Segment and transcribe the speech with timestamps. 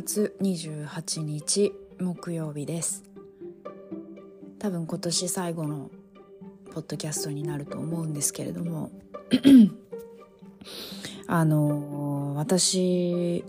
[0.00, 3.02] 月28日木曜日です。
[4.60, 5.90] 多分今年最後の
[6.72, 8.92] ポッドキャストになると思うんですけれども
[11.26, 13.44] あの私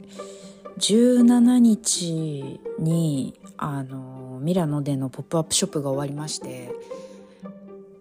[0.79, 6.71] 17日にあのミラノでのポップアップショップが終わりまして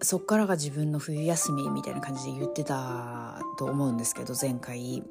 [0.01, 5.03] そっからが自分の冬休みみたいな感じで言ってたと思うんですけど前回。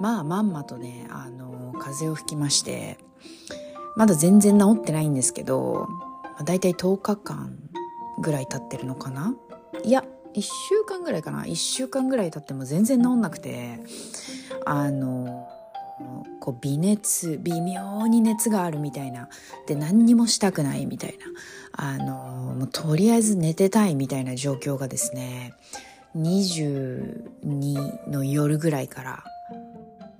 [0.00, 2.98] まあまんまとねあの風邪をひきまして
[3.96, 5.88] まだ全然治ってないんですけど、
[6.24, 7.58] まあ、大体10日間
[8.20, 9.34] ぐらい経ってるのかな？
[9.84, 11.44] いや1週間ぐらいかな。
[11.44, 13.80] 1週間ぐらい経っても全然治んなくて
[14.64, 15.46] あの
[16.40, 19.28] こう微熱微妙に熱があるみたいな。
[19.66, 21.26] で何にもしたくないみたいな。
[21.74, 25.54] あのもうとりあえず寝てたいみたいな状況がですね
[26.16, 29.24] 22の夜ぐらいから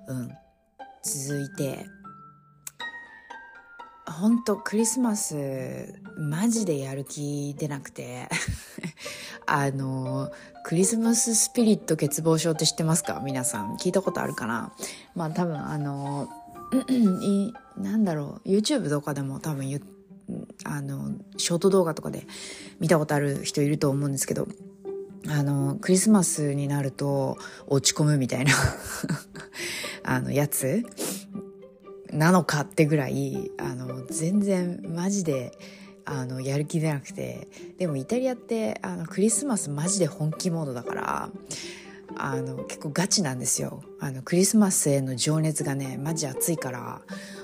[0.08, 0.30] うん。
[1.02, 1.86] 続いて。
[4.06, 8.28] 本当クリスマスマジでやる気出なくて。
[9.46, 10.30] あの
[10.64, 13.20] クリスマススピリット欠乏症って知ってますか？
[13.24, 13.76] 皆さん。
[13.76, 14.72] 聞いたことあるかな？
[15.14, 16.28] まあ多分あの
[16.88, 18.48] いなんだろう。
[18.48, 19.80] YouTube とかでも多分
[20.64, 22.26] あのショート動画とかで
[22.80, 24.46] 見たことある人いると思うんですけど。
[25.28, 28.52] あのクリスマスになると落ち込むみたいな
[30.04, 30.84] あのやつ
[32.10, 35.52] なのかってぐらいあの全然マジで
[36.04, 37.48] あのやる気出なくて
[37.78, 41.30] でもイタリアってあのクリスマスマジで本気モードだから
[42.16, 43.82] あの結構ガチなんですよ。
[43.98, 47.00] あのクリスマスへの情熱がねマジ熱いから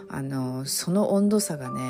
[0.09, 1.81] あのその温度差がね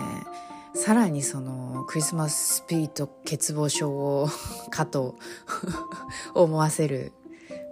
[0.79, 4.29] さらにそのクリスマススピリット欠乏症を
[4.71, 5.17] かと
[6.35, 7.13] 思わせる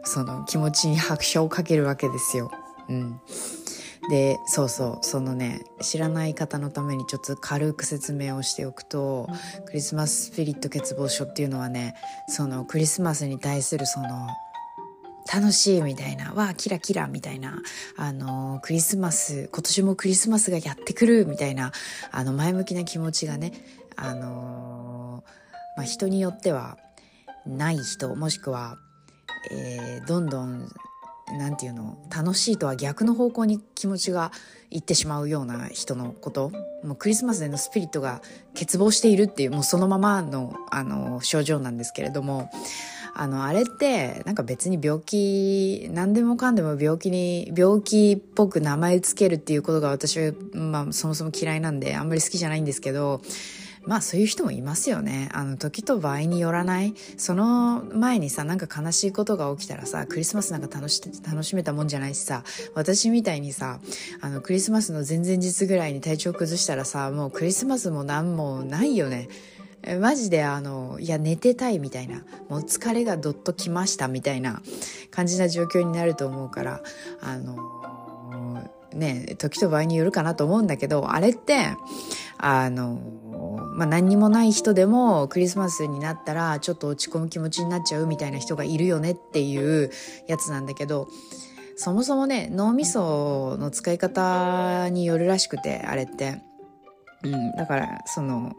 [0.04, 2.50] その気持ちに拍車をかけるわけですよ。
[2.88, 3.20] うん、
[4.10, 5.06] でそうそう。
[5.06, 9.28] そのね知らない方のためにちょっと軽く説明をしておくと
[9.66, 11.94] クリスマススピリット欠乏症っていうのはね
[12.28, 14.28] そのクリスマスに対するその
[15.32, 17.60] 楽しいみたいな、わあ、キラキラみたいな、
[17.96, 21.72] あの、クリスマス、今年もクリスマスがやってくるみたいな、
[22.12, 23.52] あの、前向きな気持ちがね、
[23.96, 25.24] あの、
[25.76, 26.78] まあ、人によっては
[27.46, 28.78] ない人、もしくは、
[29.50, 30.68] えー、どんどん
[31.32, 34.30] なんていうの楽しいとは逆の方向に気持ちが
[34.70, 36.52] いってしまうような人のこと
[36.84, 38.22] もうクリスマスでのスピリットが
[38.54, 42.48] 欠乏しているっていうもうそのままのあの症状なんですけれども
[43.18, 53.22] あのあれってなんか別に病気何でもかんでも病気に病気っぽく名前つけるっていうことが私は、まあ、そもそも嫌いなんであんまり好きじゃないんですけど
[53.86, 55.28] まあそういう人もいますよね。
[55.32, 56.94] あの時と場合によらない。
[57.16, 62.42] その前にさ、なんか悲しいことが起きたらさ、クリスマスなんか楽し楽しめたもんじゃないしさ、
[62.74, 63.78] 私みたいにさ、
[64.20, 69.28] あのクリスマスの前々日ぐらいに体調崩したらさ、もうクリスマスも何もないよね。
[70.00, 74.62] マジであの、いや寝てたいみたいな、もう疲れがどっときましたみたいな
[75.10, 76.82] 感じな状況になると思うから、
[77.20, 81.76] あの、ね、時と場合によるかなと思うんだけど、あれって、
[82.38, 83.00] あの、
[83.76, 89.90] まあ、何にもない人でもクリスマスになったらちょっと落ち込む気持ちになっちゃうみたいな人がいるよねっていう
[90.26, 91.08] やつなんだけど
[91.76, 96.40] そもそもね脳みその使い方によるらしくてあれって、
[97.22, 98.56] うん、だからその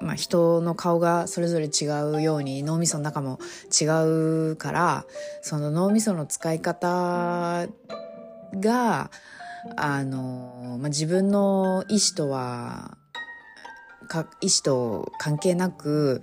[0.00, 3.38] まあ、人の顔がそれぞれ違うように脳みその中も
[3.80, 3.84] 違
[4.52, 5.04] うから
[5.42, 7.66] その脳みその使い方
[8.54, 9.10] が
[9.76, 12.96] あの、まあ、自分の意思とは
[14.08, 16.22] か意思と関係なく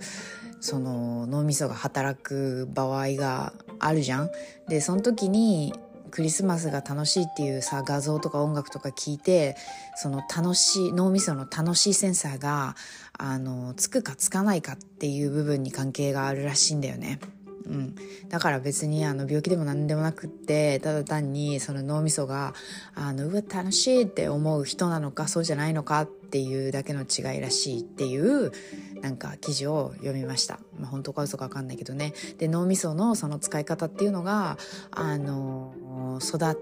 [0.60, 4.30] その脳みそが働く場合があるじゃん。
[4.68, 5.72] でその時に
[6.16, 9.54] クリスマスが楽しいっていうさ画像とか音楽とか聞いて
[9.96, 12.74] その楽しい脳みその楽しいセンサーが
[13.18, 17.20] あのつくかつかないかっていう部分に関係があるらしいんだよね。
[17.66, 17.94] うん、
[18.30, 22.54] だから別にあの病気でも何でもなくってただ単にその脳みそが
[22.94, 28.52] あのうわ楽しいって思う人なのかそうじゃないのかっっていうだけの違いらしいっていう
[29.00, 34.58] なんか記事を読みました、まあ、本当か嘘か分かんないけどねで脳みそのその使い方っていうのが
[34.90, 36.60] あの育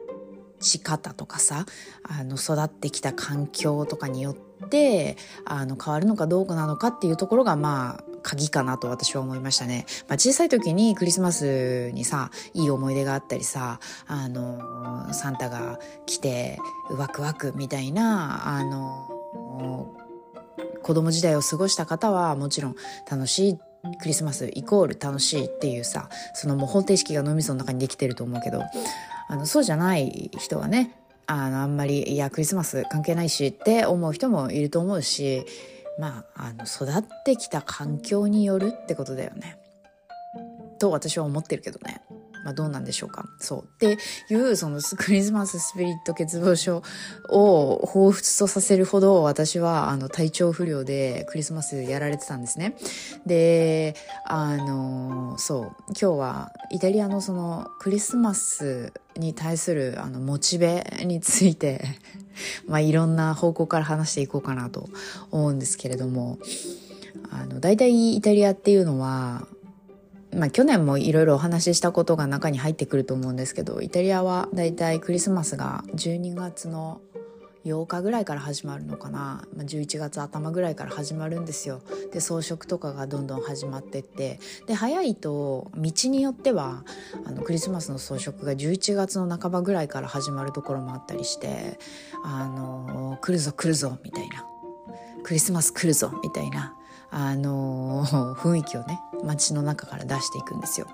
[0.61, 1.65] ち方とかさ
[2.03, 5.17] あの育ってきた環境とかによって
[5.47, 9.85] あの変わるのかどうかなのかっていうところがまあ鍵かなと私は思いましたね。
[10.09, 16.59] まあ、小さい時にクリスマスにさ、いい思い出があったりさ、あの、サンタが来て、
[16.91, 19.14] ワクワクみたいな、あの、
[20.83, 22.77] 子供時代を過ごした方はもちろん
[23.11, 23.59] 楽しい
[24.01, 28.63] クリスマスイコール楽しいっていうさそのもう方程式が脳みその中にできてると思うけど
[29.29, 30.95] あのそうじゃない人はね
[31.27, 35.45] あの、あんまり、いや、クリスマス関係ないしって思う人もいると思うし、
[35.99, 39.59] まあ、あの、育ってきた環境によるってことだよね。
[40.79, 42.03] と私は思ってるけどね。
[42.45, 43.27] まあ、どうなんでしょうか。
[43.39, 43.65] そう。
[43.65, 43.99] って
[44.31, 46.83] いう、そのクリスマススピリット欠乏症
[47.31, 52.77] を彷彿とさせるほど私はあの体調不良でクリスマスやられてたんですね。
[53.27, 53.97] で、
[54.27, 55.65] あの、そう。
[55.89, 61.83] 今日はイタリアのそのクリスマスに対するあのモチベについて
[62.69, 64.89] まあいろんな方向から話していこうかなと
[65.31, 66.39] 思うんですけれども、
[67.31, 69.47] あの、大体イタリアっていうのは、
[70.35, 77.01] まあ去年もいろいろお話ししたことが中に入ってくると思うんですけどイタリアはだいたいクリスマスが12月の
[77.65, 81.81] 8日ぐらいから始まるのかな、まあ、11月頭ぐらいから始まるんですよ。
[82.13, 84.39] で装飾とかがどんどん始まってって。
[84.67, 86.85] で早いと道によっては
[87.25, 91.79] あのクリスマスの装飾が11月の半ばぐらいから始まるところもあったりして
[92.23, 94.45] あの来るぞ来るぞみたいな。
[95.23, 96.77] クリスマス来るぞみたいな。
[97.17, 100.89] あの 雰囲気をね街の中から出していくんですよ。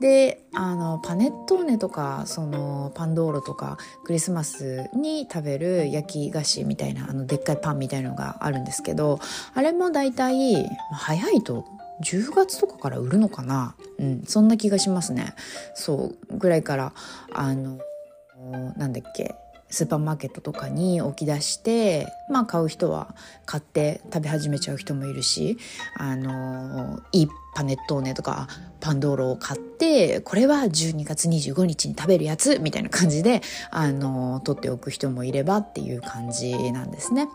[0.00, 9.20] であのパネットーネとかそのパンドーロとかクリスマスに食べる焼き菓子みたいなあのでっかいパンみたいのがあるんですけど
[9.54, 11.64] あれも大体早いと
[12.02, 13.76] 10月とかから売るのかな。
[14.00, 15.34] うんそんな気がしますね。
[15.76, 16.92] そうぐらいから
[17.32, 17.78] あの
[18.76, 19.36] なんだっけ。
[19.74, 25.58] スーパーマーケットとかに置き出してまあ買う人は買って食べ始めちゃう人もいるし
[25.98, 28.48] あのいいパネットーネとか
[28.80, 37.28] パンドーロを買ってこれは12月25日に食べるやつみたいな感じであの取っておく人もいればっていう感じなんですね。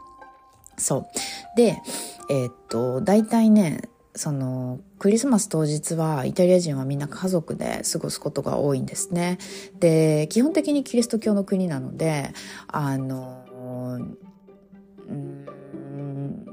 [0.77, 1.09] そ
[1.53, 1.81] うで
[2.29, 3.81] えー、っと大体ね
[4.19, 9.37] そのクリスマス当日はイタリア人はみんな家族で過ごすことが多いんですね。
[9.79, 12.33] で基本的にキリスト教の国なので
[12.67, 13.45] あの
[15.07, 16.45] うん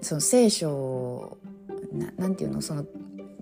[0.00, 1.38] その聖書
[1.92, 2.60] ななんていうの？
[2.60, 2.84] その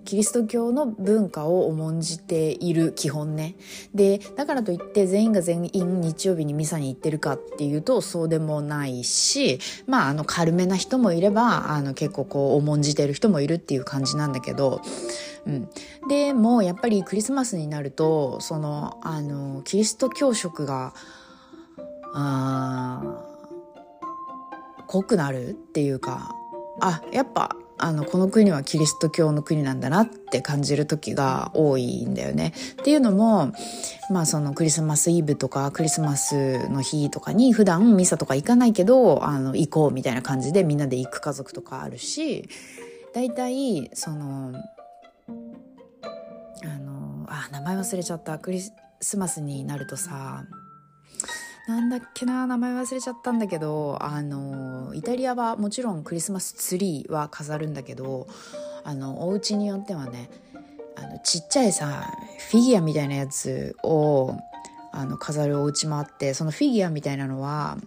[0.05, 3.55] キリスト教の文化を重んじている基本ね。
[3.93, 14.81] で、だからといって全員が全員日曜日にミサに行ってるかっていうとそうでもないし、まああの軽めな人もいれば、あの結構こう重んじてる人もいるっていう感じなんだけど、
[15.45, 15.69] うん。
[16.07, 20.93] でもやっぱりクリスマスになると、その、あの、キリスト教色が、
[22.13, 23.25] あ
[24.87, 26.35] 濃くなるっていうか、
[26.81, 32.53] あ、やっぱあのこの国はキリスト教の国なんだなって感じる時が多いんだよね。
[32.73, 33.53] っていうのも
[34.09, 42.49] まあそのクリスマスイブとかクリスマスの日とかに普段ミサとか行かないけどあの行こうみたいな感じでみんなで行く家族とかあるし
[43.13, 44.53] 大体その
[46.63, 48.61] あのあ名前忘れちゃったクリ
[49.01, 50.45] スマスになるとさ
[51.69, 58.27] なんだっけな名前忘れちゃったんだけどあのイタリアはもちろんクリスマスツリーは飾るんだけど
[58.83, 60.31] あのお家によってはね
[60.95, 62.11] あのちっちゃいさ
[62.49, 64.35] フィギュアみたいなやつを
[64.91, 67.77] あの飾るお家もあってそのフィギュアみたいなのは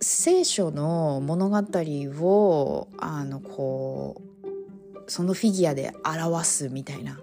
[0.00, 7.20] 聖書の物語をあのこうそのフィギュアで表すみたいな。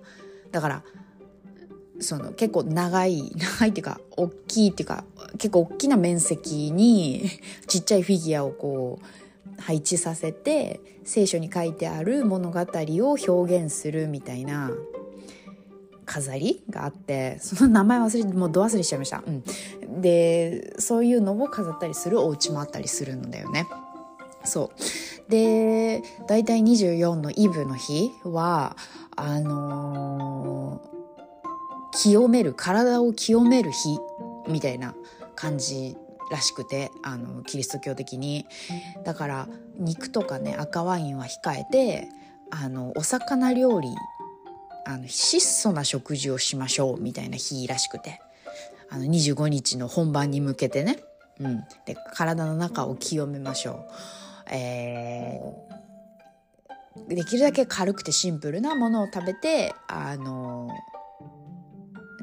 [0.51, 0.83] だから
[1.99, 5.03] その結構長い長いっていうか大きいっていうか
[5.37, 7.29] 結構大きな面積に
[7.67, 14.71] ちっちゃいフィギュアをこう配置させて聖書に書いてある物語を表現するみたいな
[16.05, 23.67] 飾りがあってその名前忘れてもうど忘れしちゃいました、うん、でそういうのを飾ったりするお家もあったりするんだよね。
[24.43, 24.71] そ
[25.27, 25.31] う。
[25.31, 28.77] で大体24のイブの日は
[29.17, 30.97] あのー
[31.97, 33.97] 清める体を清める日
[34.47, 34.93] みたいな
[35.37, 35.95] 感じ
[36.29, 38.45] らしくてあのキリスト教的に。
[39.05, 42.09] だから肉とかね赤ワインは控えて
[42.51, 43.89] あのお魚料理
[44.85, 48.19] あの質素な食事をしましょうみたいな日らしくて。
[48.89, 50.99] あの25日の本番に向けてね、
[51.39, 54.53] うん、で体の中を清めましょう。
[54.53, 60.69] えー、できるだけ軽くてシンプルなものを食べてあの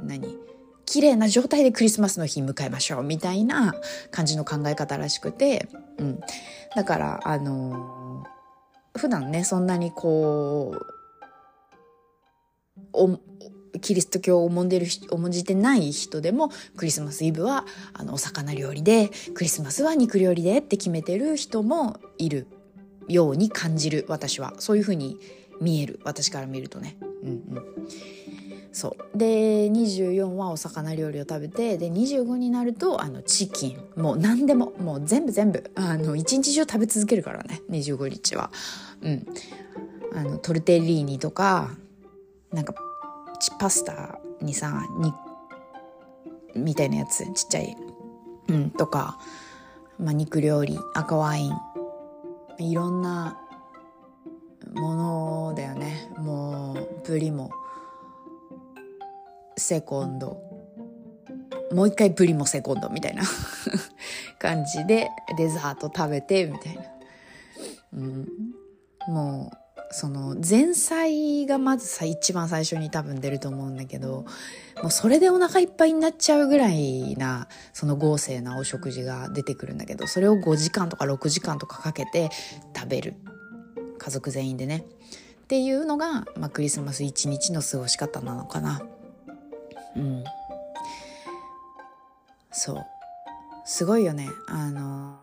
[0.03, 0.39] 何？
[0.87, 3.75] 綺麗な状態でクリスマスの日迎えましょうみたいな
[4.11, 6.21] 感じの考え方らしくて、うん、
[6.75, 10.77] だからあのー、普段ねそんなにこ
[12.93, 13.21] う
[13.81, 22.47] キリスト教を重んでる重んじてない人でもクリスマスイブはあのお魚料理でクリスマスは肉料理でって決めてる人もいる。
[23.09, 24.55] ように感じる私は。
[24.59, 25.19] そういうふうに
[25.61, 26.97] 見える私から見るとね。
[27.23, 27.89] ううんうん。
[28.75, 29.19] そう。
[29.19, 33.79] で24はお魚料理を食べてで25になるとあのチキン。
[33.97, 38.51] もう何でももう全部全部あの一日中食べ続けるからね25日は。
[39.01, 39.27] うん。
[40.13, 41.71] あのトルテリーニとか
[42.53, 42.75] なんか
[43.61, 45.13] パスタにさに
[46.57, 47.77] みたいなやつちっちゃい
[48.49, 49.19] うんとか、
[50.01, 51.53] まあ、肉料理赤ワイン。
[52.59, 53.39] いろんな
[54.75, 56.11] ものだよね。
[56.19, 57.51] もうブリも。
[59.57, 60.43] セコンド。
[61.73, 63.23] もう一回プリもセコンドみたいな。
[64.39, 65.09] 感じで
[65.39, 66.83] デザート食べてみたいな、
[67.95, 68.29] うん、
[69.09, 69.57] もう
[69.91, 74.27] その前菜がまずさ一番最初に多分出ると思うんだけど
[74.83, 82.31] もうそれでお腹いっぱいになっちゃうぐらいなその豪勢なお食事が出てくるんだけどそれを5時間とか6時間とかかけて
[82.77, 83.15] 食べる。
[83.97, 84.85] 家族全員でね。
[85.45, 88.83] っていうのが、まあ、クリスマス一日の過ごし方なのかな。
[89.97, 90.25] うん。
[92.53, 92.87] そう。
[93.65, 94.29] すごいよね。
[94.47, 95.19] あの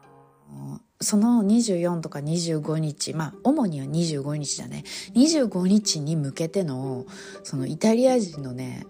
[0.99, 4.83] その24とか25日まあ主には25日だね。
[5.15, 7.05] 25日に向けての
[7.43, 8.85] そのイタリア人のね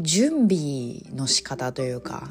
[0.00, 2.30] 準備の仕方というか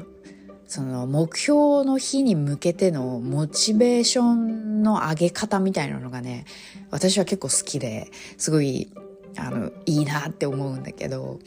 [0.66, 6.44] その目標の日に向けてのモチベーションの上げ方みたいなのがね
[6.90, 8.92] 私は結構好きですごい
[9.38, 11.38] あのいいなって思うんだけど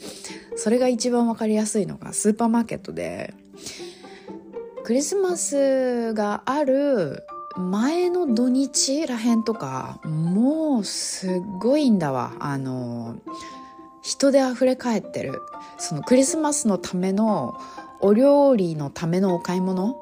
[0.56, 3.34] それが一番わかりやすいのがスーパーマーケットで
[4.84, 7.24] クリスマスがある
[7.56, 11.30] 前の土日らへんとかもうすっ
[11.60, 12.32] ごいんだわ。
[12.40, 13.16] あの
[14.02, 15.40] 人で溢れ返ってる。
[15.78, 17.58] そのクリスマスのための
[18.00, 19.96] お料理のためのお買い物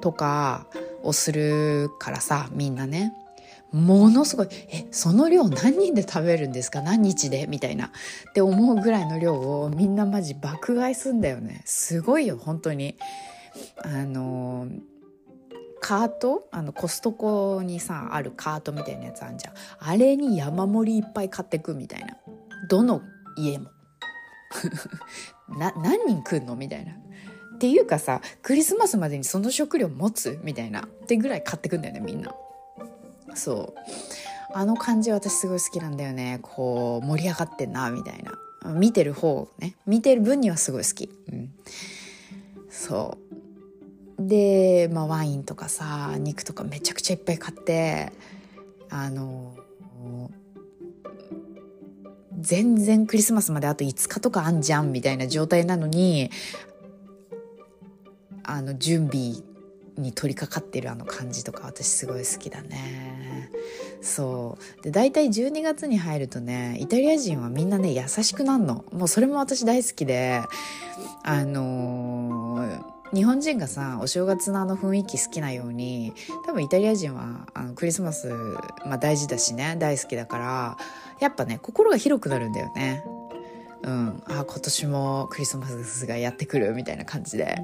[0.00, 0.66] とか
[1.02, 3.14] をするからさみんなね。
[3.72, 6.82] ものすごいえその量何人で食べるんですか？
[6.82, 7.46] 何日で？
[7.46, 7.86] みたいな。
[7.86, 11.62] って思うぐらいの量をみんなマジ爆買いすんだよね。
[11.66, 12.96] すごいよ本当に。
[13.84, 14.66] あの
[15.80, 16.48] カート？
[16.50, 19.54] あのコストコにさあるカートみたいなやつあんじゃん。
[19.78, 22.16] あれに山盛りいっぱい買ってくみたいな。
[22.68, 23.02] どの
[23.36, 23.70] 家も。
[25.56, 26.56] な何人来んの？
[26.56, 26.92] みたいな。
[26.92, 30.40] っていうかさクリスマスまでにその食料持つ？
[30.42, 30.82] みたいな。
[30.82, 32.34] ってぐらい買ってくんだよねみんな。
[33.34, 33.80] そう。
[34.52, 36.40] あの感じ私すごい好きなんだよね。
[36.42, 38.32] こう盛り上がってんなみたいな。
[38.72, 41.50] 見てる方ね見てる分にはすごい好き、うん、
[42.68, 43.16] そ
[44.18, 44.26] う。
[44.26, 48.12] で、まあ、ワインとかさ肉とかめちゃくちゃいっぱい買って
[48.90, 49.56] あの
[52.38, 56.30] 全然クリスマスまであと5日とかあんじゃんみたいな状態なのに
[58.42, 59.36] あの準備
[60.00, 63.50] に取り掛かってるあの感じとか私すごい好きだね。
[64.02, 64.82] そう。
[64.82, 68.84] で大体12月に入るとねイタリア人はみんなね優しくなんの。
[68.92, 70.42] もうそれも私大好きで
[71.22, 76.12] あのー日本人がさお正月のあの雰囲気好きなように
[76.46, 78.32] 多分イタリア人はあのクリスマス、
[78.86, 80.76] まあ、大事だしね大好きだから
[81.18, 83.04] やっぱね心が広くなるんだよね。
[83.82, 87.56] うん、あ今年もクリスマスがやってくるみたいな感じで。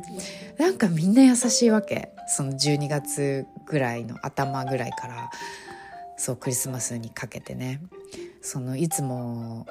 [0.58, 2.12] なんかみんな優しいわけ。
[2.28, 5.30] その12月ぐらいの頭ぐらいから
[6.16, 7.80] そうクリスマスにかけてね。
[8.40, 9.66] そのいつも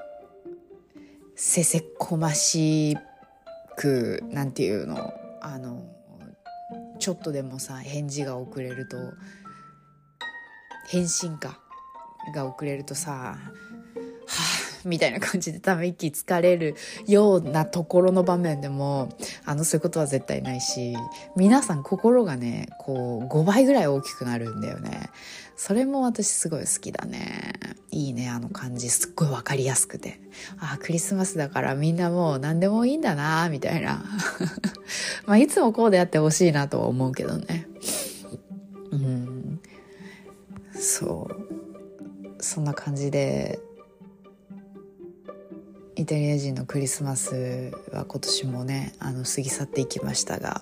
[1.35, 2.97] せせこまし
[3.75, 5.83] くなんていうのあの
[6.99, 8.97] ちょっとでもさ返事が遅れると
[10.87, 11.59] 返信か
[12.33, 16.75] が遅れるとさはあみたいな感じでため息疲れる
[17.07, 19.09] ようなところの場面でも、
[19.43, 20.95] あの、そういうことは絶対ないし、
[21.35, 25.09] 皆さん心がね、こう、5倍ぐらい大きくなるんだよね。
[25.57, 27.53] それも私すごい好きだね。
[27.91, 28.89] いいね、あの感じ。
[28.89, 30.19] すっごいわかりやすくて。
[30.59, 34.03] ああ、クリスマスだからみんなもう何でもいいんだな、みたいな。
[35.25, 37.67] まあ、いつもこうでやってほしいなとは思うけどね。
[38.91, 39.59] うん。
[40.73, 42.43] そう。
[42.43, 43.59] そんな感じで
[45.95, 50.61] イタリア人のクリスマスは今年もねあの過ぎ去っていきましたが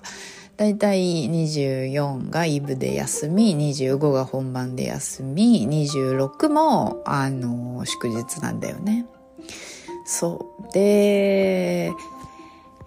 [0.56, 9.06] だいたい24がイブで休み25が本番で休み26もあの祝日なんだよね。
[10.06, 10.72] そう。
[10.72, 11.92] で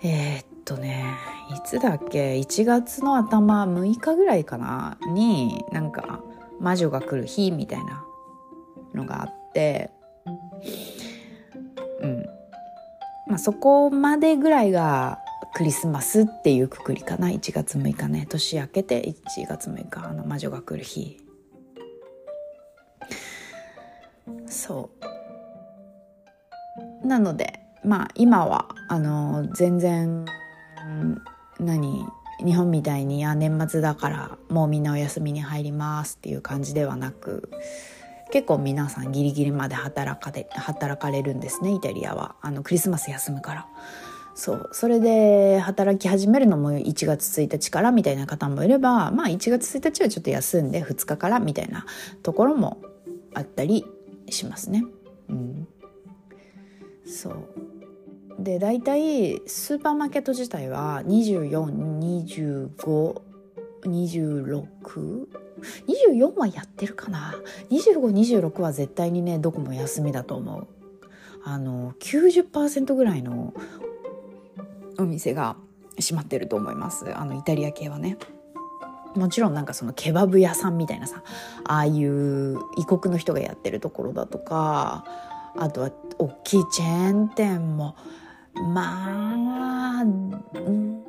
[0.01, 1.17] えー、っとね
[1.49, 4.97] いつだっけ？1月の頭6日ぐらいかな？
[5.09, 6.21] になんか
[6.61, 8.05] 魔女が来る日みたいな
[8.93, 9.91] のがあって
[13.27, 15.19] まあ、そこまでぐらいが
[15.53, 17.29] クリスマスっていうくくりかな。
[17.29, 18.25] 1月6日ね。
[18.29, 21.17] 年明けて1月6日あの魔女が来る日。
[24.45, 24.89] そ
[27.03, 27.07] う。
[27.07, 30.25] なのでまあ今はあの全然
[31.59, 32.05] 何
[32.43, 37.49] 日本みたいにあ年末だからもうみんなお休みに入りますっていう感じではなく
[38.31, 42.35] 結構皆さんギリギリまで働かれ働かれるんですねイタリアは。
[42.41, 43.67] あのクリスマス休むから。
[44.35, 44.69] そう。
[44.71, 51.85] それで働き始めるのも1月1日からみたいな方もいればまあ1月1日はちょっと休んで2日からみたいな
[52.21, 52.81] ところも
[53.33, 53.85] あったり
[54.29, 54.83] しますね。
[55.29, 55.67] うん。
[57.05, 57.47] そう。
[58.39, 63.21] で大体スーパーマーケット自体は2425
[63.87, 67.35] 26?24 はやってるかな
[67.71, 70.67] ？2526は絶対にねどこも休みだと思う。
[71.43, 73.53] あの90%ぐらいの
[74.97, 75.55] お店が
[75.99, 77.15] 閉まってると思います。
[77.15, 78.17] あのイタリア系はね。
[79.15, 81.23] もちろんなんかそのケバブ屋さんみたいなさ
[81.63, 85.05] ああいう異国の人がやってるところだとか
[85.57, 85.89] あとは
[86.19, 87.95] 大きいチェーン店も
[88.53, 90.05] まあう
[90.59, 91.03] ん、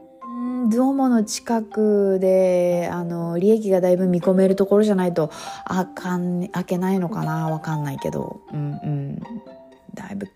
[0.71, 5.31] ドームの近くで、あの、利益がだいぶ見込めるところじゃないと、
[5.65, 9.23] あかん、開けないのかなわかんないけど、うんうん。
[9.95, 10.29] だいぶ、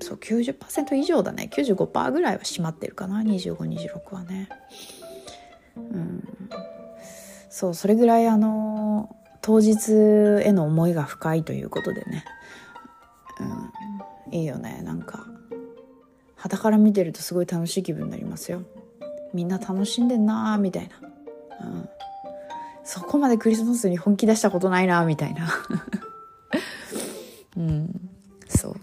[0.00, 1.48] そう、90%以上だね。
[1.50, 3.22] 95%ぐらいは閉まってるかな。
[3.22, 4.48] 25、26はね。
[5.76, 6.22] うん。
[7.48, 12.24] そう、それぐらいあの、当日への思いが深いということでね。
[14.30, 14.38] うん。
[14.38, 15.26] いいよね、なんか。
[16.36, 18.64] 傍から見てるとすごい楽しい気分になりますよ
[19.34, 21.88] みんな楽しんでんなーみたいな、うん、
[22.84, 25.48] そこまでクリスマスに本気出したことないなみたいな。
[27.56, 28.10] うん。
[28.48, 28.74] そう。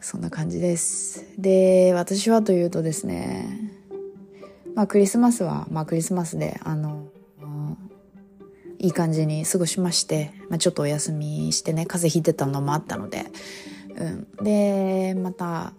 [0.00, 1.24] そんな感じです。
[1.38, 3.70] で私はというとですね。
[4.74, 7.08] まあクリスマスはまあクリスマスであの
[8.82, 13.26] いい感じに過ごしまして、まあ、ちょっとお休みしてね風邪ひいてたのもあったので、
[13.94, 15.72] うん、でまた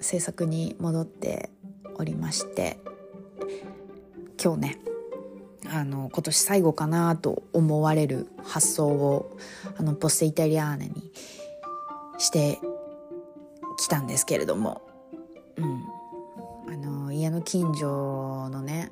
[0.00, 1.50] 制作に戻って
[2.00, 2.78] おりまして
[4.42, 4.78] 今日ね
[5.72, 9.36] あの今年最後かなと思われる発想を
[9.76, 11.12] あのポステイタリアーネに
[12.18, 12.58] して
[13.78, 14.82] きたんですけれども、
[15.56, 18.90] うん、あの家の近所のね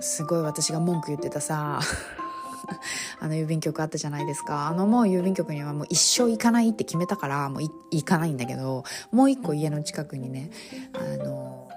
[0.00, 1.80] すごい私が文句言ってたさ
[3.20, 4.66] あの郵便局あったじゃないですか。
[4.66, 10.50] あのもう郵便局にはもう一生行かないって決めたから、もう行かないんだけど、もう一個家の近くにね、
[10.92, 11.68] あの、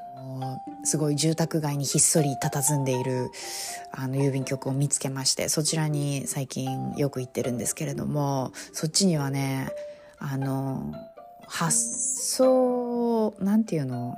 [0.84, 3.30] すごい住宅街にひっそり佇んでいる
[3.92, 9.70] あの郵便局を見つけましてそちらに最近よく行ってるんですけれどもそっちにはね
[10.20, 10.94] あの
[11.48, 11.78] 発
[12.36, 14.18] 送なんていうの？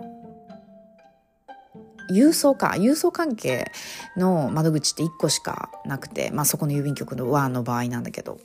[2.11, 2.73] 郵送か。
[2.77, 3.71] 郵送関係
[4.17, 8.39] の窓口って1個しかなくて、まあ、そこの郵便局の和の場合なんだけど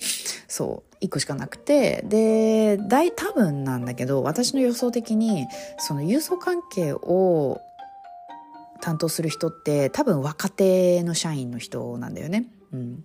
[0.47, 5.47] そう1個しかなくてで大多分なんだけど私の予想的に
[5.79, 7.61] その郵送関係を
[8.87, 12.49] 担当する人って多分若手の社員の人なんだよね。
[12.73, 13.05] うん、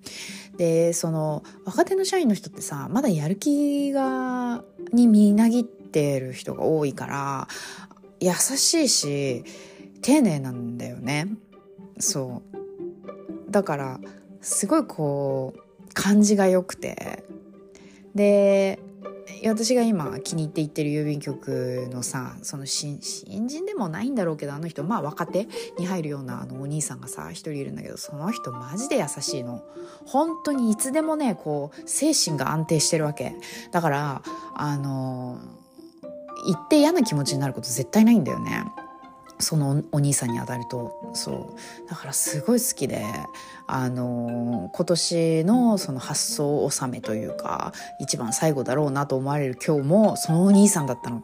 [0.58, 4.64] でその若手の社員の人ってさまだやる気が
[4.94, 7.48] にみなぎってる人が多いから
[8.20, 9.44] 優しいし
[10.04, 11.30] 丁寧なんだよね。
[11.98, 12.44] そ
[13.48, 13.52] う。
[13.52, 14.00] だから
[14.40, 17.24] すごいこう感じが良くて。
[18.14, 18.78] で
[19.46, 29.64] 私が今気に入って行ってる郵便局のさその新人でもないんだろうけどあの人まあ若手に入るようなあのお兄さんがさ一人いるんだけどその人マジで優しいの。
[30.06, 33.36] 本当にいつでもねこう精神が安定してるわけ。
[33.72, 34.22] だから
[34.56, 35.40] あの
[36.46, 38.66] 行って嫌な気持ちになること絶対ないんだよね。
[39.42, 41.90] そのお兄さんに当たるとそう。
[41.90, 43.06] だからすごい好きで
[43.68, 51.24] あの今年のその発想納めというか一番最後だろうなと思われる今日もそのお兄さんだったの。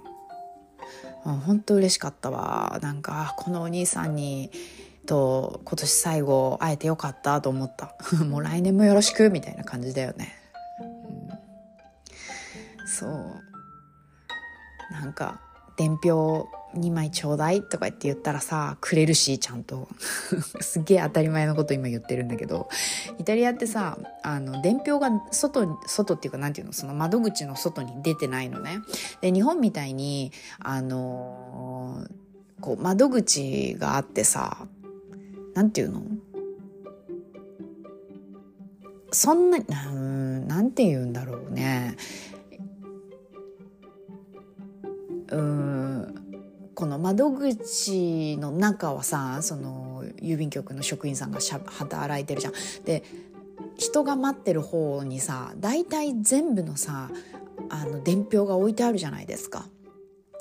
[1.45, 2.79] 本当嬉しかったわ。
[2.81, 4.49] なんかこのお兄さんに
[5.05, 7.95] と今年最後会えてよかったと思った。
[8.25, 10.33] もう来年もよろしくみたいな感じだよね、
[12.79, 13.41] うん、そう。
[14.91, 15.41] なんか
[15.77, 19.87] 伝票2枚ちょうだいとか言って言ったらさ、くれるし、ちゃんと。
[20.61, 22.69] すげえ当たり前のこと今言ってるんだけど、
[23.17, 28.79] イタリアってさ、あの、伝票が外、外っていうかなんていうの、その窓口の外に出てないのね。
[29.21, 34.67] で、日本みたいに、あのー、こう、窓口があってさ、
[35.53, 36.03] なんていうの？
[39.11, 41.95] そんな、うん、なんて言うんだろうね。
[45.29, 45.76] うん
[46.97, 52.53] の窓口の中はさその郵便局の職員さんがしゃ働いてるじゃん。
[52.85, 53.03] で
[53.75, 57.09] 人が待ってる方にさ大体全部のさ
[57.69, 59.65] あの伝票が置いてあるじゃないですか。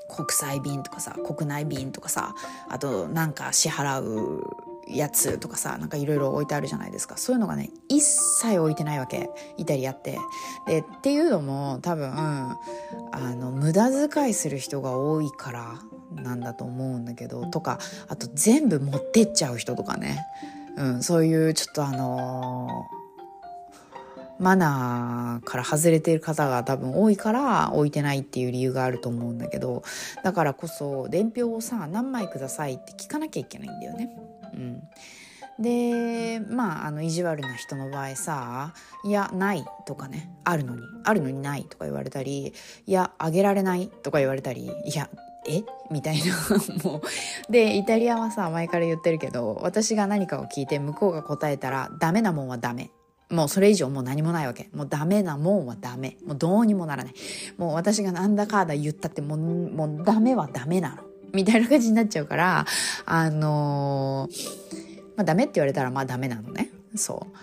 [0.08, 2.34] 国際便とかさ国内便とかさ
[2.68, 4.44] あとなんか支払う
[4.88, 10.18] やつとかさなんかいろいろ置いてあるじゃないですかそういうのがね一切置いてないわけイタリアって
[10.66, 12.56] でっていうのも多分あ
[13.34, 15.74] の無駄遣いする人が多いから
[16.22, 20.18] なんだと思うんだけどとかあと全部持ってっちゃう人とかね、
[20.76, 22.86] うん、そういうちょっとあの
[24.38, 29.82] マナーから外れてる方が多分多いから置いてないっていう理由があると思うんだけど
[30.22, 34.16] だからこそ伝票をさ何枚くださいって聞かなきゃいけないんだよね。
[34.54, 34.82] うん、
[35.58, 38.74] でまああの意地悪な人の場合さ
[39.04, 42.52] 「いやない」とかね「あるのにあるのにない」とか言われたり
[42.86, 45.08] 「いやあげられない」とか言われたり「いや
[45.48, 45.64] え？
[45.90, 46.34] みたいな
[46.84, 47.02] も
[47.48, 52.90] うでイタリアはさ前から言ってるけど私が何かを聞いて向こうが答えたらダメなもんはダメ
[53.30, 54.68] もうそれ以上もう何もないわけ。
[54.72, 56.16] もうダメなもんはダメ。
[56.24, 57.14] もうどうにもならない。
[57.58, 61.02] もう私がなんだかんだ言ったってもう、もうダメはダメなの。
[61.32, 62.66] みたいな感じになっちゃうから、
[63.04, 66.70] あのー、まあダメって言われたらまあダメなのね。
[66.94, 67.36] そう。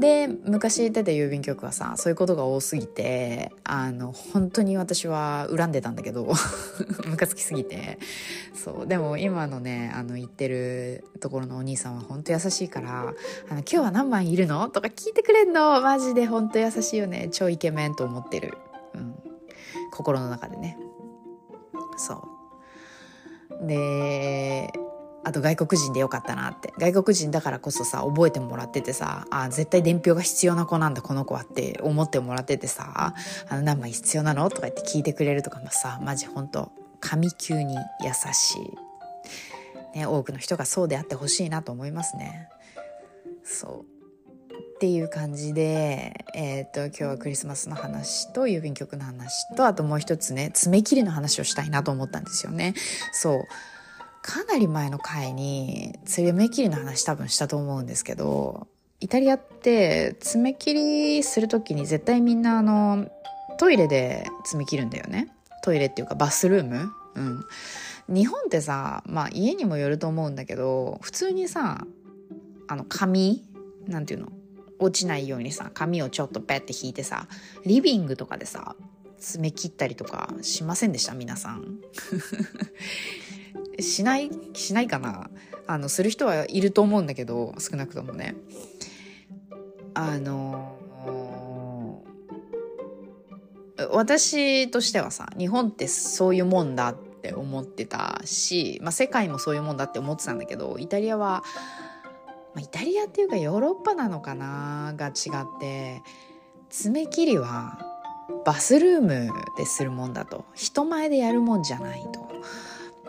[0.00, 6.32] で昔行ってた郵便局はさそういうことが多すぎてあの本当に私は恨んでたんだけど
[7.04, 7.98] ムカつきすぎて。
[8.52, 13.14] そうでも今のねあの行ってるところのお兄さんは本当優しいから
[13.48, 15.80] 「あの今日は何枚いるの?」とか聞いてくれんの？
[15.80, 17.28] マジで本当優しいよね。
[17.32, 18.58] 超イケメンと思ってる、
[18.94, 19.14] うん、
[19.92, 20.76] 心の中でね。
[21.96, 22.28] そ
[23.62, 23.66] う。
[23.66, 24.72] で
[25.22, 26.72] あと外国人でよかったなって。
[26.78, 33.14] 外国人だからこそさ、覚えてもらっててさ、あ、絶対伝票が必要な子なんだ、この子はって思ってもらっててさ、
[33.48, 38.58] あの、何枚必要なのとか言って聞いてくれるとかもさ、マジほんと、神級に優し
[39.94, 39.98] い。
[39.98, 42.48] ね、多くの人がそうであってほしいなと思いますね。
[43.44, 44.00] そう。
[44.76, 52.74] っていう感じで、え、ー、と、今日はクリスマスの話と郵便局の話と、あともう一つね、爪切りの話をしたいなと思ったんですよね。
[53.12, 53.44] そう。
[54.22, 58.66] かなり前の回に爪切りの話多分したと思うんですけど、
[59.00, 63.10] イタリアって爪切りする時に絶対みんなあの、
[63.58, 65.32] トイレで爪切るんだよね。
[65.62, 66.90] トイレっていうかバスルーム？
[67.14, 67.44] うん。
[68.08, 71.86] 日本ってさ、まあ家にもよると思うんだけど、普通にさ、
[72.68, 73.44] あの紙？
[73.86, 74.28] なんていうの？
[74.78, 77.26] 落ちないようにさ、紙をちょっとペッて引いてさ、
[77.66, 78.76] リビングとかでさ、
[79.18, 81.14] 爪切ったりとかしませんでした？
[81.14, 81.80] 皆さん。
[83.82, 85.30] しないしないかな。
[85.66, 88.34] あのする人はいると思うんだけど少なくともね。
[89.94, 90.76] あの
[93.92, 101.42] 私としてはさ日本ってそういうもんだって思ってたし、まあ、世界もそういうもんだって思ってたんだけどイタリアは、
[102.54, 106.02] まあ、イタリアっていうかヨーロッパなのかなが違って
[106.68, 107.78] 爪切りは
[108.44, 110.44] バスルームでするもんだと。
[110.54, 112.29] 人前でやるもんじゃないと。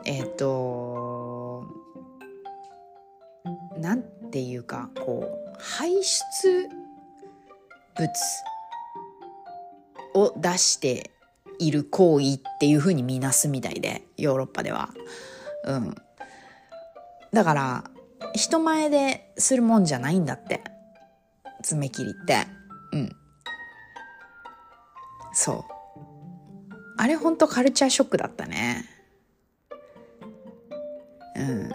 [0.05, 1.65] えっ、ー、と
[3.77, 6.69] なんていうかこう排出
[7.97, 8.09] 物
[10.13, 11.11] を出して
[11.59, 14.89] いる行為っていうふうに見なすみたいでヨーロッパでは。
[15.65, 15.95] うん、
[17.31, 17.83] だから
[18.33, 20.63] 人前でするもんじゃないんだって
[21.61, 22.47] 爪切りって。
[22.93, 23.15] うん。
[25.33, 25.63] そう。
[26.97, 28.85] あれほんとカルチャーショックだったね。
[31.35, 31.69] うん。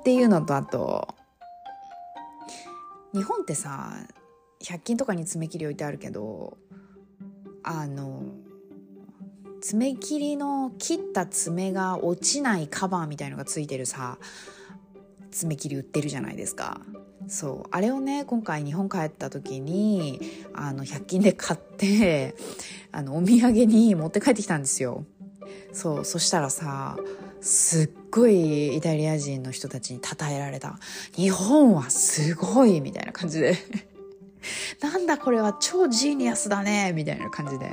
[0.00, 1.08] っていうのとあと
[3.12, 3.92] 日本ってさ
[4.62, 6.56] 100均とかに爪切り置いてあるけど
[7.64, 8.22] あの
[9.60, 14.18] 爪切りの切った爪が落ちないカバーみたいのがついてるさ
[15.32, 16.80] 爪切り売ってるじゃないですか。
[17.28, 17.68] そう。
[17.72, 20.20] あれをね今回日本帰った時に
[20.54, 22.36] あの100均で買って
[22.92, 25.04] あのお土産に持って帰ってきたんですよ。
[25.76, 26.96] そうそしたらさ
[27.42, 30.78] すっごいイタリア人の人たちに称えられた。
[31.14, 33.56] 日本はすごいみたいな感じで。
[34.80, 37.70] なんだこれは超ジーニアスだねみたいな感じで。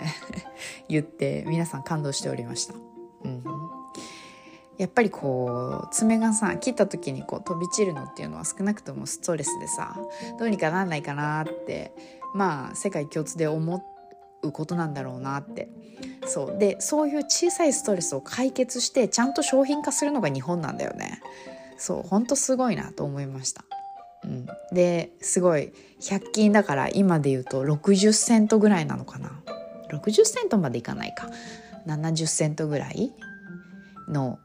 [0.89, 2.73] 言って皆さん感動しておりました。
[3.23, 3.43] うん。
[4.77, 9.97] やっぱりこう爪がさ切った時にこう飛び散るのっていうのは少なくともストレスでさ
[10.37, 11.93] どうにかなんないかなって
[12.33, 13.92] まあ世界共通で思
[14.43, 15.69] うことなんだろうなって。
[16.25, 16.57] そう。
[16.57, 21.21] でそういう小さいストレスを解決してちゃんと商品化するのが日本なんだよね。
[21.77, 22.07] そう。
[22.07, 23.65] ほんとすごいなと思いました、
[24.23, 25.73] うん、ですごい。
[26.01, 29.41] 100均だから今で言うと60セントぐらいなのかな。
[29.89, 31.29] 60セントまでいかないか。
[31.87, 33.11] 70セントぐらい
[34.07, 34.39] の、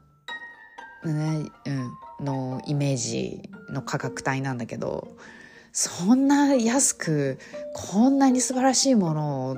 [1.03, 1.51] うん、
[2.19, 5.15] のイメージの価格帯なんだけど
[5.71, 7.39] そんな安く
[7.73, 9.57] こんなに素晴らしいものを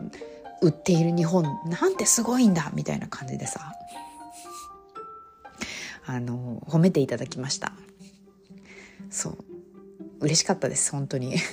[0.62, 3.74] 売っている日本なんてすごいんだみたいな感じでさ
[6.06, 7.74] あの褒めていただきました。
[9.10, 9.38] そう。
[10.22, 11.36] 嬉しかったです本当に。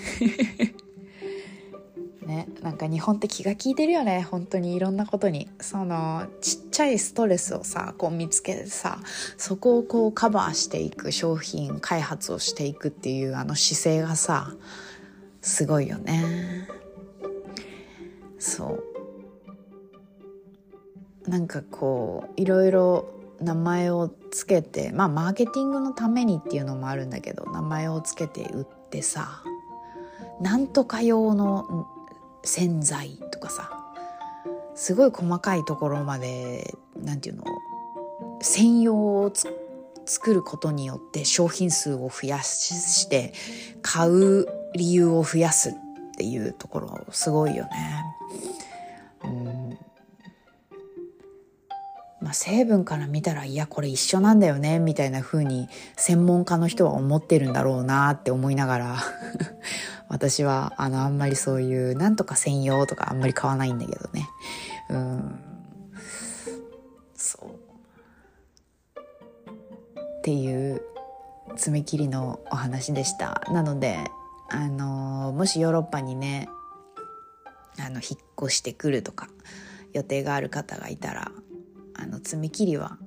[2.27, 5.49] ねなんか日本って気が利いてるよね本当にいろんなことに。
[5.61, 9.01] そのちっちゃいストレスをさこう見つけてさ
[9.37, 14.55] そこをこうカバーしていく商品開発をしていくっていうあの姿勢がさ
[15.41, 16.69] すごいよね。
[18.39, 18.98] そう。
[21.29, 23.11] なんかこういろいろ
[23.41, 29.43] 名前をつけてまあマーケティングのためにっていうのもあるんだけど名前をつけて売ってさ
[30.41, 31.87] なんとか用の
[32.43, 33.71] 洗剤とかさ
[34.75, 37.45] すごい細かいところまで何て言うの
[38.41, 39.33] 専用を
[40.07, 43.35] 作ることによって商品数を増やして
[43.83, 45.73] 買う理由を増やすっ
[46.17, 48.05] ていうところすごいよね。
[52.29, 58.97] まあ、成分から見たらいやこれ一緒なんだよねみたいな風に専門家の人は思ってるんだろうなって思いながら
[60.11, 64.29] 私はあのあんまりそういうなんとか専用とかあんまり買わないんだけどね。
[64.91, 65.41] うん。
[67.17, 67.49] そう。
[70.19, 70.83] っていう
[71.57, 73.41] 爪切りのお話でした。
[73.51, 74.01] なので
[74.51, 76.51] あのもしヨーロッパにね
[77.81, 79.29] あの引っ越してくるとか
[79.95, 81.33] 予定がある方がいたら
[81.99, 82.99] あの爪切りは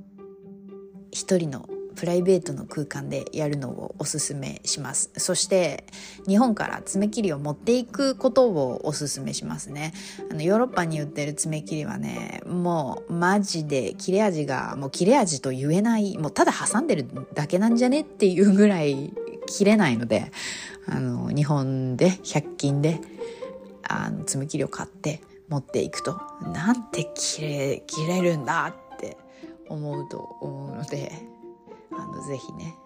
[1.12, 5.12] 一人のプライベートの空間でやるのをおすすめします。
[5.18, 5.86] そして
[6.28, 9.94] 日本から爪切りを持っていくことをおすすめしますね。
[10.30, 19.14] あのヨーロッパに売ってる爪切りはねもうマジで切れ味がもう切れ味と言えないもうただ挟んでるだけなんじゃねっていうぐらい
[19.48, 20.32] 切れないので
[20.88, 23.00] あの日本で100均で
[23.84, 25.22] あの爪切りを買って
[25.52, 29.18] 持っていくとなんて切れ切れるんだって
[29.68, 31.12] 思うと思うので
[31.92, 32.78] あのぜひね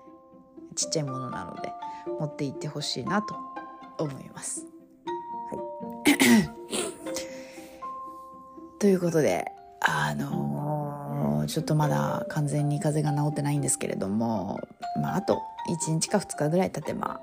[0.75, 1.71] ちっちゃいものなので
[2.19, 3.35] 持っていってほしいなと
[3.99, 4.65] 思います。
[5.05, 5.55] は
[6.07, 6.19] い、
[8.79, 9.45] ということで
[9.79, 14.59] あのー、ちょっとまだ完全に風邪が治ってないんですけれども、
[14.99, 15.43] まあ、あと
[15.87, 17.21] 1日か2日ぐらい経てば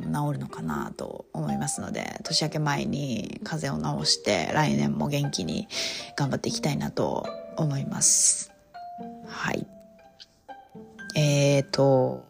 [0.00, 5.68] 治るのかなと思いますので年明け前に風邪を治して来年も元気に
[6.16, 7.26] 頑張っていきたいなと
[7.56, 8.52] 思います。
[9.26, 9.66] はい。
[11.16, 12.24] えーと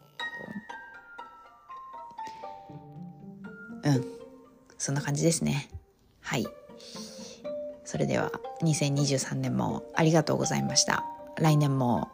[3.85, 4.05] うん。
[4.79, 5.68] そんな感じですね。
[6.20, 6.46] はい。
[7.85, 11.05] それでは2023年もありがとうございました。
[11.37, 12.09] 来年も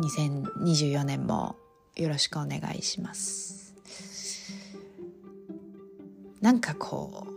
[0.00, 1.56] 2024年も
[1.96, 3.74] よろしくお願いします。
[6.40, 7.32] なんかこう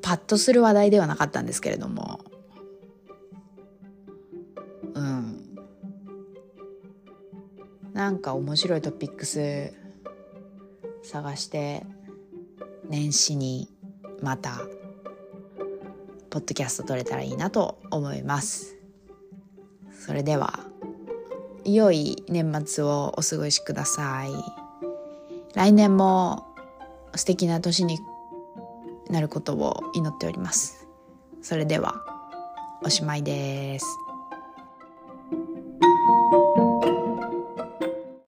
[0.00, 2.20] パッとする話題ではなかったんですけれども。
[4.94, 5.56] うん。
[7.92, 9.72] なんか面白いトピックス
[11.02, 11.84] 探して
[12.88, 13.68] 年始に
[14.22, 14.60] また
[16.30, 18.76] ポッドキャスト撮れたらいいなと思います。
[19.92, 20.65] それでは。
[21.66, 24.30] 良い年末をお過ごしください
[25.54, 26.46] 来年も
[27.14, 27.98] 素敵な年に
[29.10, 30.86] なることを祈っております。
[31.42, 31.94] それでは
[32.84, 34.05] おしまいです。